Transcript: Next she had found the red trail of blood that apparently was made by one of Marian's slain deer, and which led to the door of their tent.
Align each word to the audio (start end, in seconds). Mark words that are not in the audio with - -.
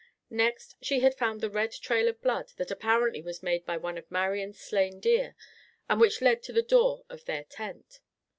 Next 0.31 0.77
she 0.81 1.01
had 1.01 1.13
found 1.13 1.41
the 1.41 1.49
red 1.51 1.73
trail 1.73 2.07
of 2.07 2.23
blood 2.23 2.53
that 2.57 2.71
apparently 2.71 3.21
was 3.21 3.43
made 3.43 3.67
by 3.67 3.77
one 3.77 3.99
of 3.99 4.09
Marian's 4.09 4.59
slain 4.59 4.99
deer, 4.99 5.35
and 5.87 6.01
which 6.01 6.23
led 6.23 6.41
to 6.41 6.51
the 6.51 6.63
door 6.63 7.05
of 7.07 7.25
their 7.25 7.43
tent. 7.43 7.99